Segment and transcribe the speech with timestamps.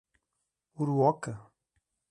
[0.81, 1.33] Uruoca